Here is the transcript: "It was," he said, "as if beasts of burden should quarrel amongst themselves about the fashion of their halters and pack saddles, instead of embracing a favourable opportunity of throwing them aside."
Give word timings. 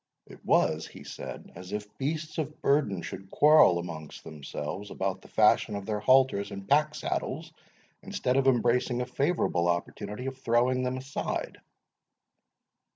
"It 0.25 0.43
was," 0.43 0.87
he 0.87 1.03
said, 1.03 1.51
"as 1.53 1.71
if 1.73 1.95
beasts 1.99 2.39
of 2.39 2.59
burden 2.59 3.03
should 3.03 3.29
quarrel 3.29 3.77
amongst 3.77 4.23
themselves 4.23 4.89
about 4.89 5.21
the 5.21 5.27
fashion 5.27 5.75
of 5.75 5.85
their 5.85 5.99
halters 5.99 6.49
and 6.49 6.67
pack 6.67 6.95
saddles, 6.95 7.53
instead 8.01 8.35
of 8.35 8.47
embracing 8.47 9.01
a 9.01 9.05
favourable 9.05 9.67
opportunity 9.67 10.25
of 10.25 10.39
throwing 10.39 10.81
them 10.81 10.97
aside." 10.97 11.59